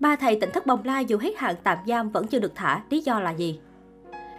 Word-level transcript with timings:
Ba 0.00 0.16
thầy 0.16 0.36
tỉnh 0.40 0.50
thất 0.52 0.66
bồng 0.66 0.84
lai 0.84 1.04
dù 1.04 1.18
hết 1.18 1.36
hạn 1.36 1.54
tạm 1.62 1.78
giam 1.86 2.10
vẫn 2.10 2.26
chưa 2.26 2.38
được 2.38 2.52
thả, 2.54 2.82
lý 2.90 3.00
do 3.00 3.20
là 3.20 3.30
gì? 3.30 3.60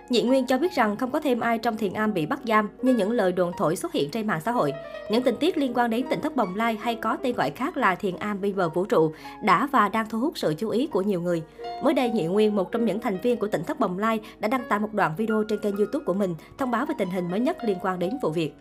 Nhị 0.10 0.22
Nguyên 0.22 0.46
cho 0.46 0.58
biết 0.58 0.72
rằng 0.72 0.98
không 0.98 1.12
có 1.12 1.20
thêm 1.20 1.40
ai 1.40 1.58
trong 1.58 1.78
thiền 1.78 1.94
am 1.94 2.14
bị 2.14 2.26
bắt 2.26 2.40
giam 2.48 2.70
như 2.82 2.94
những 2.94 3.12
lời 3.12 3.32
đồn 3.32 3.52
thổi 3.58 3.76
xuất 3.76 3.94
hiện 3.94 4.10
trên 4.12 4.28
mạng 4.28 4.42
xã 4.46 4.52
hội. 4.52 4.74
Những 5.10 5.24
tình 5.24 5.36
tiết 5.40 5.58
liên 5.58 5.74
quan 5.74 5.90
đến 5.90 6.06
tỉnh 6.10 6.22
thất 6.22 6.36
bồng 6.36 6.56
lai 6.56 6.78
hay 6.82 6.96
có 6.96 7.18
tên 7.24 7.36
gọi 7.36 7.50
khác 7.50 7.78
là 7.78 7.96
thiền 7.96 8.16
am 8.16 8.42
bên 8.42 8.56
bờ 8.56 8.70
vũ 8.70 8.86
trụ 8.86 9.14
đã 9.44 9.68
và 9.72 9.90
đang 9.90 10.10
thu 10.10 10.20
hút 10.20 10.38
sự 10.38 10.54
chú 10.58 10.70
ý 10.70 10.88
của 10.88 11.02
nhiều 11.02 11.22
người. 11.22 11.44
Mới 11.84 11.94
đây, 11.94 12.10
Nhị 12.10 12.26
Nguyên, 12.26 12.56
một 12.56 12.72
trong 12.72 12.86
những 12.86 13.00
thành 13.00 13.18
viên 13.22 13.38
của 13.38 13.48
tỉnh 13.48 13.64
thất 13.64 13.80
bồng 13.80 14.00
lai, 14.00 14.20
đã 14.40 14.48
đăng 14.48 14.64
tải 14.70 14.80
một 14.80 14.94
đoạn 14.94 15.14
video 15.18 15.44
trên 15.44 15.60
kênh 15.60 15.78
youtube 15.78 16.06
của 16.06 16.14
mình 16.14 16.36
thông 16.58 16.72
báo 16.72 16.86
về 16.86 16.96
tình 16.98 17.10
hình 17.10 17.32
mới 17.32 17.40
nhất 17.40 17.58
liên 17.64 17.78
quan 17.82 18.00
đến 18.00 18.18
vụ 18.22 18.30
việc. 18.30 18.54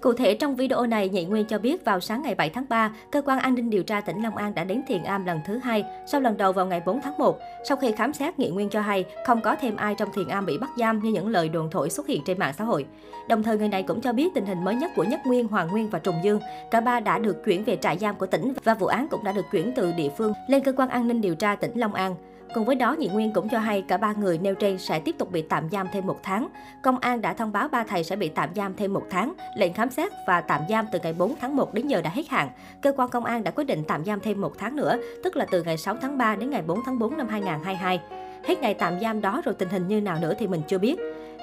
Cụ 0.00 0.12
thể, 0.12 0.34
trong 0.34 0.56
video 0.56 0.86
này, 0.86 1.08
Nhị 1.08 1.24
Nguyên 1.24 1.46
cho 1.46 1.58
biết 1.58 1.84
vào 1.84 2.00
sáng 2.00 2.22
ngày 2.22 2.34
7 2.34 2.50
tháng 2.50 2.64
3, 2.68 2.92
Cơ 3.12 3.22
quan 3.22 3.38
An 3.38 3.54
ninh 3.54 3.70
điều 3.70 3.82
tra 3.82 4.00
tỉnh 4.00 4.22
Long 4.22 4.36
An 4.36 4.54
đã 4.54 4.64
đến 4.64 4.82
Thiền 4.88 5.02
Am 5.02 5.26
lần 5.26 5.40
thứ 5.46 5.58
hai, 5.58 5.84
sau 6.06 6.20
lần 6.20 6.36
đầu 6.36 6.52
vào 6.52 6.66
ngày 6.66 6.82
4 6.86 7.00
tháng 7.00 7.18
1. 7.18 7.38
Sau 7.68 7.76
khi 7.76 7.92
khám 7.92 8.12
xét, 8.12 8.38
Nhị 8.38 8.48
Nguyên 8.48 8.68
cho 8.68 8.80
hay 8.80 9.04
không 9.26 9.40
có 9.40 9.56
thêm 9.60 9.76
ai 9.76 9.94
trong 9.94 10.08
Thiền 10.12 10.28
Am 10.28 10.46
bị 10.46 10.58
bắt 10.58 10.70
giam 10.78 10.98
như 11.02 11.10
những 11.10 11.28
lời 11.28 11.48
đồn 11.48 11.70
thổi 11.70 11.90
xuất 11.90 12.06
hiện 12.06 12.22
trên 12.26 12.38
mạng 12.38 12.54
xã 12.58 12.64
hội. 12.64 12.86
Đồng 13.28 13.42
thời, 13.42 13.58
người 13.58 13.68
này 13.68 13.82
cũng 13.82 14.00
cho 14.00 14.12
biết 14.12 14.34
tình 14.34 14.46
hình 14.46 14.64
mới 14.64 14.74
nhất 14.74 14.90
của 14.96 15.04
Nhất 15.04 15.20
Nguyên, 15.26 15.48
Hoàng 15.48 15.68
Nguyên 15.68 15.90
và 15.90 15.98
Trùng 15.98 16.16
Dương. 16.24 16.40
Cả 16.70 16.80
ba 16.80 17.00
đã 17.00 17.18
được 17.18 17.44
chuyển 17.44 17.64
về 17.64 17.76
trại 17.76 17.98
giam 17.98 18.14
của 18.14 18.26
tỉnh 18.26 18.52
và 18.64 18.74
vụ 18.74 18.86
án 18.86 19.08
cũng 19.10 19.24
đã 19.24 19.32
được 19.32 19.44
chuyển 19.52 19.72
từ 19.76 19.92
địa 19.92 20.10
phương 20.18 20.32
lên 20.48 20.62
Cơ 20.62 20.72
quan 20.72 20.88
An 20.88 21.08
ninh 21.08 21.20
điều 21.20 21.34
tra 21.34 21.56
tỉnh 21.56 21.72
Long 21.74 21.94
An. 21.94 22.14
Cùng 22.54 22.64
với 22.64 22.76
đó, 22.76 22.92
Nhị 22.92 23.08
Nguyên 23.08 23.32
cũng 23.32 23.48
cho 23.48 23.58
hay 23.58 23.82
cả 23.82 23.96
ba 23.96 24.12
người 24.12 24.38
nêu 24.38 24.54
trên 24.54 24.78
sẽ 24.78 25.00
tiếp 25.00 25.14
tục 25.18 25.32
bị 25.32 25.42
tạm 25.42 25.70
giam 25.70 25.86
thêm 25.92 26.06
một 26.06 26.20
tháng. 26.22 26.48
Công 26.82 26.98
an 26.98 27.20
đã 27.20 27.32
thông 27.32 27.52
báo 27.52 27.68
ba 27.68 27.84
thầy 27.84 28.04
sẽ 28.04 28.16
bị 28.16 28.28
tạm 28.28 28.48
giam 28.56 28.74
thêm 28.74 28.92
một 28.92 29.06
tháng, 29.10 29.32
lệnh 29.56 29.72
khám 29.72 29.90
xét 29.90 30.12
và 30.26 30.40
tạm 30.40 30.60
giam 30.68 30.86
từ 30.92 30.98
ngày 31.02 31.12
4 31.12 31.34
tháng 31.40 31.56
1 31.56 31.74
đến 31.74 31.86
giờ 31.86 32.00
đã 32.00 32.10
hết 32.10 32.28
hạn. 32.28 32.48
Cơ 32.82 32.92
quan 32.96 33.08
công 33.08 33.24
an 33.24 33.44
đã 33.44 33.50
quyết 33.50 33.64
định 33.64 33.82
tạm 33.88 34.04
giam 34.04 34.20
thêm 34.20 34.40
một 34.40 34.52
tháng 34.58 34.76
nữa, 34.76 34.96
tức 35.24 35.36
là 35.36 35.46
từ 35.50 35.62
ngày 35.62 35.76
6 35.76 35.96
tháng 36.00 36.18
3 36.18 36.36
đến 36.36 36.50
ngày 36.50 36.62
4 36.62 36.78
tháng 36.86 36.98
4 36.98 37.16
năm 37.16 37.28
2022. 37.28 38.00
Hết 38.44 38.60
ngày 38.60 38.74
tạm 38.74 39.00
giam 39.00 39.20
đó 39.20 39.42
rồi 39.44 39.54
tình 39.54 39.68
hình 39.68 39.88
như 39.88 40.00
nào 40.00 40.18
nữa 40.20 40.34
thì 40.38 40.46
mình 40.46 40.62
chưa 40.68 40.78
biết. 40.78 40.96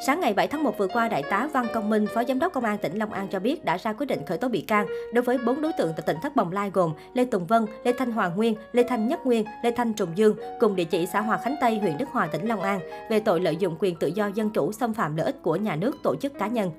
Sáng 0.06 0.20
ngày 0.20 0.34
7 0.34 0.48
tháng 0.48 0.64
1 0.64 0.78
vừa 0.78 0.88
qua, 0.88 1.08
Đại 1.08 1.24
tá 1.30 1.50
Văn 1.54 1.68
Công 1.74 1.90
Minh, 1.90 2.08
Phó 2.14 2.24
Giám 2.24 2.40
đốc 2.40 2.54
Công 2.54 2.66
an 2.66 2.78
tỉnh 2.78 2.98
Long 2.98 3.14
An 3.14 3.28
cho 3.28 3.40
biết 3.40 3.66
đã 3.66 3.78
ra 3.78 3.94
quyết 3.94 4.06
định 4.06 4.26
khởi 4.26 4.38
tố 4.38 4.48
bị 4.48 4.62
can 4.62 4.86
đối 5.14 5.24
với 5.24 5.38
4 5.38 5.62
đối 5.62 5.72
tượng 5.78 5.94
tại 5.98 6.04
tỉnh 6.06 6.18
Thất 6.22 6.36
Bồng 6.36 6.52
Lai 6.52 6.72
gồm 6.74 6.94
Lê 7.14 7.26
Tùng 7.26 7.46
Vân, 7.46 7.66
Lê 7.84 7.94
Thanh 7.98 8.12
Hoàng 8.12 8.36
Nguyên, 8.36 8.56
Lê 8.72 8.84
Thanh 8.84 9.08
Nhất 9.08 9.26
Nguyên, 9.26 9.46
Lê 9.64 9.72
Thanh 9.72 9.94
Trùng 9.94 10.10
Dương 10.16 10.36
cùng 10.60 10.76
địa 10.76 10.84
chỉ 10.84 11.06
xã 11.06 11.22
Hòa 11.22 11.38
Khánh 11.38 11.56
Tây, 11.62 11.80
huyện 11.80 11.98
Đức 11.98 12.10
Hòa, 12.12 12.28
tỉnh 12.28 12.48
Long 12.48 12.62
An 12.62 12.80
về 13.10 13.20
tội 13.20 13.40
lợi 13.40 13.56
dụng 13.56 13.76
quyền 13.80 13.96
tự 13.96 14.08
do 14.08 14.28
dân 14.28 14.50
chủ 14.50 14.72
xâm 14.72 14.94
phạm 14.94 15.16
lợi 15.16 15.26
ích 15.26 15.42
của 15.42 15.56
nhà 15.56 15.76
nước, 15.76 15.96
tổ 16.04 16.16
chức 16.16 16.40
cá 16.40 16.48
nhân. 16.48 16.72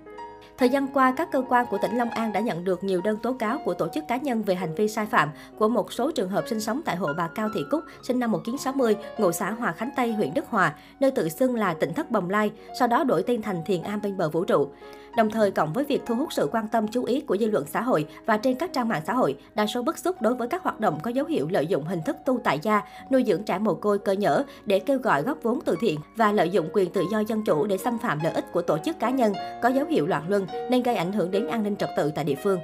Thời 0.58 0.68
gian 0.68 0.88
qua, 0.88 1.14
các 1.16 1.28
cơ 1.32 1.42
quan 1.48 1.66
của 1.70 1.78
tỉnh 1.82 1.96
Long 1.96 2.10
An 2.10 2.32
đã 2.32 2.40
nhận 2.40 2.64
được 2.64 2.84
nhiều 2.84 3.00
đơn 3.04 3.18
tố 3.22 3.32
cáo 3.32 3.58
của 3.64 3.74
tổ 3.74 3.88
chức 3.94 4.04
cá 4.08 4.16
nhân 4.16 4.42
về 4.42 4.54
hành 4.54 4.74
vi 4.74 4.88
sai 4.88 5.06
phạm 5.06 5.28
của 5.58 5.68
một 5.68 5.92
số 5.92 6.10
trường 6.10 6.28
hợp 6.28 6.48
sinh 6.48 6.60
sống 6.60 6.80
tại 6.84 6.96
hộ 6.96 7.12
bà 7.16 7.28
Cao 7.28 7.48
Thị 7.54 7.64
Cúc, 7.70 7.84
sinh 8.02 8.18
năm 8.18 8.30
1960, 8.30 8.96
ngụ 9.18 9.32
xã 9.32 9.50
Hòa 9.50 9.72
Khánh 9.72 9.90
Tây, 9.96 10.12
huyện 10.12 10.34
Đức 10.34 10.44
Hòa, 10.48 10.74
nơi 11.00 11.10
tự 11.10 11.28
xưng 11.28 11.56
là 11.56 11.74
tỉnh 11.74 11.94
thất 11.94 12.10
Bồng 12.10 12.30
Lai, 12.30 12.50
sau 12.78 12.88
đó 12.88 13.04
đổi 13.04 13.22
tên 13.22 13.42
thành 13.42 13.62
Thiền 13.66 13.82
Am 13.82 14.00
bên 14.02 14.16
bờ 14.16 14.28
vũ 14.28 14.44
trụ. 14.44 14.68
Đồng 15.16 15.30
thời 15.30 15.50
cộng 15.50 15.72
với 15.72 15.84
việc 15.84 16.02
thu 16.06 16.14
hút 16.14 16.32
sự 16.32 16.48
quan 16.52 16.68
tâm 16.68 16.88
chú 16.88 17.04
ý 17.04 17.20
của 17.20 17.36
dư 17.36 17.46
luận 17.46 17.64
xã 17.66 17.82
hội 17.82 18.06
và 18.26 18.36
trên 18.36 18.54
các 18.54 18.72
trang 18.72 18.88
mạng 18.88 19.02
xã 19.06 19.12
hội, 19.12 19.36
đa 19.54 19.66
số 19.66 19.82
bức 19.82 19.98
xúc 19.98 20.22
đối 20.22 20.34
với 20.34 20.48
các 20.48 20.62
hoạt 20.62 20.80
động 20.80 20.98
có 21.02 21.10
dấu 21.10 21.26
hiệu 21.26 21.48
lợi 21.50 21.66
dụng 21.66 21.84
hình 21.84 22.02
thức 22.02 22.16
tu 22.24 22.38
tại 22.44 22.58
gia, 22.62 22.82
nuôi 23.10 23.24
dưỡng 23.26 23.42
trẻ 23.42 23.58
mồ 23.58 23.74
côi 23.74 23.98
cơ 23.98 24.12
nhở 24.12 24.44
để 24.66 24.78
kêu 24.78 24.98
gọi 24.98 25.22
góp 25.22 25.42
vốn 25.42 25.60
từ 25.64 25.76
thiện 25.80 25.98
và 26.16 26.32
lợi 26.32 26.50
dụng 26.50 26.68
quyền 26.72 26.90
tự 26.90 27.04
do 27.12 27.20
dân 27.20 27.44
chủ 27.44 27.66
để 27.66 27.76
xâm 27.76 27.98
phạm 27.98 28.18
lợi 28.24 28.32
ích 28.32 28.52
của 28.52 28.62
tổ 28.62 28.78
chức 28.78 28.98
cá 28.98 29.10
nhân 29.10 29.32
có 29.62 29.68
dấu 29.68 29.86
hiệu 29.86 30.06
loạn 30.06 30.24
luân 30.28 30.41
nên 30.70 30.82
gây 30.82 30.96
ảnh 30.96 31.12
hưởng 31.12 31.30
đến 31.30 31.46
an 31.46 31.62
ninh 31.62 31.76
trật 31.76 31.90
tự 31.96 32.12
tại 32.14 32.24
địa 32.24 32.34
phương. 32.42 32.60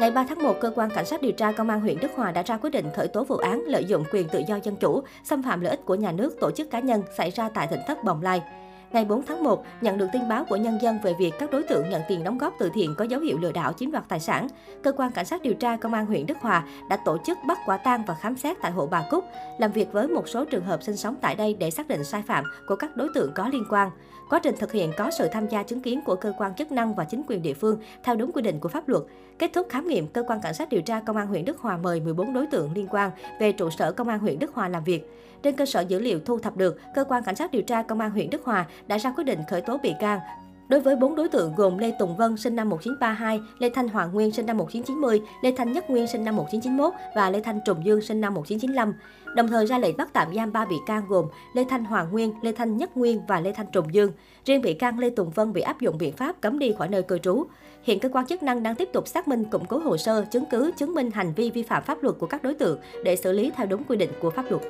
Ngày 0.00 0.10
3 0.10 0.24
tháng 0.28 0.42
1, 0.42 0.54
cơ 0.60 0.70
quan 0.74 0.90
cảnh 0.90 1.04
sát 1.04 1.22
điều 1.22 1.32
tra 1.32 1.52
công 1.52 1.70
an 1.70 1.80
huyện 1.80 2.00
Đức 2.00 2.10
Hòa 2.16 2.32
đã 2.32 2.42
ra 2.42 2.56
quyết 2.56 2.70
định 2.70 2.86
khởi 2.96 3.08
tố 3.08 3.24
vụ 3.24 3.36
án 3.36 3.62
lợi 3.66 3.84
dụng 3.84 4.04
quyền 4.12 4.28
tự 4.28 4.42
do 4.48 4.58
dân 4.62 4.76
chủ, 4.76 5.02
xâm 5.24 5.42
phạm 5.42 5.60
lợi 5.60 5.70
ích 5.70 5.84
của 5.84 5.94
nhà 5.94 6.12
nước, 6.12 6.40
tổ 6.40 6.50
chức 6.50 6.70
cá 6.70 6.80
nhân 6.80 7.02
xảy 7.16 7.30
ra 7.30 7.48
tại 7.48 7.66
tỉnh 7.66 7.80
thất 7.86 8.04
Bồng 8.04 8.22
Lai. 8.22 8.42
Ngày 8.92 9.04
4 9.04 9.22
tháng 9.26 9.44
1, 9.44 9.64
nhận 9.80 9.98
được 9.98 10.06
tin 10.12 10.28
báo 10.28 10.44
của 10.44 10.56
nhân 10.56 10.78
dân 10.82 10.98
về 11.02 11.14
việc 11.18 11.34
các 11.38 11.50
đối 11.50 11.62
tượng 11.62 11.90
nhận 11.90 12.02
tiền 12.08 12.24
đóng 12.24 12.38
góp 12.38 12.54
từ 12.58 12.70
thiện 12.74 12.94
có 12.98 13.04
dấu 13.04 13.20
hiệu 13.20 13.38
lừa 13.38 13.52
đảo 13.52 13.72
chiếm 13.72 13.90
đoạt 13.90 14.04
tài 14.08 14.20
sản, 14.20 14.48
cơ 14.82 14.92
quan 14.92 15.12
cảnh 15.12 15.24
sát 15.24 15.42
điều 15.42 15.54
tra 15.54 15.76
công 15.76 15.94
an 15.94 16.06
huyện 16.06 16.26
Đức 16.26 16.36
Hòa 16.40 16.64
đã 16.88 16.96
tổ 17.04 17.18
chức 17.26 17.38
bắt 17.46 17.58
quả 17.66 17.76
tang 17.76 18.02
và 18.06 18.14
khám 18.14 18.36
xét 18.36 18.56
tại 18.62 18.70
hộ 18.70 18.86
bà 18.86 19.06
Cúc, 19.10 19.24
làm 19.58 19.72
việc 19.72 19.92
với 19.92 20.08
một 20.08 20.28
số 20.28 20.44
trường 20.44 20.64
hợp 20.64 20.82
sinh 20.82 20.96
sống 20.96 21.14
tại 21.20 21.34
đây 21.34 21.54
để 21.54 21.70
xác 21.70 21.88
định 21.88 22.04
sai 22.04 22.22
phạm 22.22 22.44
của 22.66 22.76
các 22.76 22.96
đối 22.96 23.08
tượng 23.14 23.32
có 23.34 23.48
liên 23.48 23.64
quan. 23.70 23.90
Quá 24.30 24.40
trình 24.42 24.54
thực 24.58 24.72
hiện 24.72 24.92
có 24.96 25.10
sự 25.10 25.28
tham 25.32 25.48
gia 25.48 25.62
chứng 25.62 25.82
kiến 25.82 26.00
của 26.04 26.16
cơ 26.16 26.32
quan 26.38 26.54
chức 26.54 26.72
năng 26.72 26.94
và 26.94 27.04
chính 27.04 27.22
quyền 27.28 27.42
địa 27.42 27.54
phương 27.54 27.78
theo 28.04 28.16
đúng 28.16 28.32
quy 28.32 28.42
định 28.42 28.60
của 28.60 28.68
pháp 28.68 28.88
luật. 28.88 29.02
Kết 29.38 29.50
thúc 29.52 29.66
khám 29.70 29.88
nghiệm, 29.88 30.06
cơ 30.06 30.22
quan 30.26 30.40
cảnh 30.40 30.54
sát 30.54 30.68
điều 30.68 30.82
tra 30.82 31.00
công 31.00 31.16
an 31.16 31.26
huyện 31.26 31.44
Đức 31.44 31.58
Hòa 31.58 31.76
mời 31.76 32.00
14 32.00 32.32
đối 32.32 32.46
tượng 32.46 32.72
liên 32.74 32.86
quan 32.90 33.10
về 33.40 33.52
trụ 33.52 33.70
sở 33.70 33.92
công 33.92 34.08
an 34.08 34.18
huyện 34.18 34.38
Đức 34.38 34.54
Hòa 34.54 34.68
làm 34.68 34.84
việc. 34.84 35.10
Trên 35.42 35.56
cơ 35.56 35.66
sở 35.66 35.80
dữ 35.80 36.00
liệu 36.00 36.20
thu 36.24 36.38
thập 36.38 36.56
được, 36.56 36.78
cơ 36.94 37.04
quan 37.04 37.22
cảnh 37.22 37.36
sát 37.36 37.50
điều 37.50 37.62
tra 37.62 37.82
công 37.82 38.00
an 38.00 38.10
huyện 38.10 38.30
Đức 38.30 38.44
Hòa 38.44 38.66
đã 38.86 38.98
ra 38.98 39.12
quyết 39.16 39.24
định 39.24 39.38
khởi 39.50 39.60
tố 39.60 39.78
bị 39.82 39.94
can 40.00 40.20
Đối 40.70 40.80
với 40.80 40.96
bốn 40.96 41.14
đối 41.14 41.28
tượng 41.28 41.54
gồm 41.54 41.78
Lê 41.78 41.90
Tùng 41.98 42.16
Vân 42.16 42.36
sinh 42.36 42.56
năm 42.56 42.68
1932, 42.68 43.40
Lê 43.58 43.70
Thanh 43.70 43.88
Hoàng 43.88 44.12
Nguyên 44.12 44.32
sinh 44.32 44.46
năm 44.46 44.56
1990, 44.56 45.20
Lê 45.42 45.52
Thanh 45.56 45.72
Nhất 45.72 45.90
Nguyên 45.90 46.06
sinh 46.06 46.24
năm 46.24 46.36
1991 46.36 46.94
và 47.16 47.30
Lê 47.30 47.40
Thanh 47.40 47.60
Trùng 47.66 47.84
Dương 47.84 48.00
sinh 48.00 48.20
năm 48.20 48.34
1995. 48.34 48.94
Đồng 49.36 49.48
thời 49.48 49.66
ra 49.66 49.78
lệnh 49.78 49.96
bắt 49.96 50.08
tạm 50.12 50.34
giam 50.34 50.52
3 50.52 50.64
bị 50.64 50.76
can 50.86 51.02
gồm 51.08 51.26
Lê 51.54 51.64
Thanh 51.70 51.84
Hoàng 51.84 52.12
Nguyên, 52.12 52.32
Lê 52.42 52.52
Thanh 52.52 52.76
Nhất 52.76 52.96
Nguyên 52.96 53.20
và 53.28 53.40
Lê 53.40 53.52
Thanh 53.52 53.66
Trùng 53.72 53.94
Dương. 53.94 54.12
Riêng 54.44 54.62
bị 54.62 54.74
can 54.74 54.98
Lê 54.98 55.10
Tùng 55.10 55.30
Vân 55.30 55.52
bị 55.52 55.60
áp 55.60 55.80
dụng 55.80 55.98
biện 55.98 56.12
pháp 56.12 56.40
cấm 56.40 56.58
đi 56.58 56.72
khỏi 56.78 56.88
nơi 56.88 57.02
cư 57.02 57.18
trú. 57.18 57.44
Hiện 57.82 57.98
cơ 57.98 58.08
quan 58.08 58.26
chức 58.26 58.42
năng 58.42 58.62
đang 58.62 58.74
tiếp 58.74 58.88
tục 58.92 59.08
xác 59.08 59.28
minh 59.28 59.44
củng 59.44 59.66
cố 59.66 59.78
hồ 59.78 59.96
sơ, 59.96 60.24
chứng 60.30 60.44
cứ 60.50 60.70
chứng 60.76 60.94
minh 60.94 61.10
hành 61.10 61.32
vi 61.36 61.50
vi 61.50 61.62
phạm 61.62 61.82
pháp 61.82 62.02
luật 62.02 62.16
của 62.18 62.26
các 62.26 62.42
đối 62.42 62.54
tượng 62.54 62.78
để 63.04 63.16
xử 63.16 63.32
lý 63.32 63.52
theo 63.56 63.66
đúng 63.66 63.84
quy 63.84 63.96
định 63.96 64.10
của 64.20 64.30
pháp 64.30 64.50
luật. 64.50 64.62